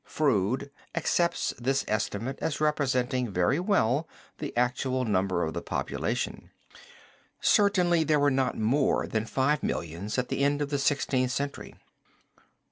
Froude, 0.03 0.71
accepts 0.95 1.53
this 1.59 1.85
estimate 1.87 2.39
as 2.41 2.59
representing 2.59 3.31
very 3.31 3.59
well 3.59 4.07
the 4.39 4.51
actual 4.57 5.05
number 5.05 5.43
of 5.43 5.53
the 5.53 5.61
population. 5.61 6.49
Certainly 7.39 8.05
there 8.05 8.19
were 8.19 8.31
not 8.31 8.57
more 8.57 9.05
than 9.05 9.25
five 9.27 9.61
millions 9.61 10.17
at 10.17 10.29
the 10.29 10.43
end 10.43 10.59
of 10.59 10.69
the 10.69 10.79
Sixteenth 10.79 11.29
Century. 11.29 11.75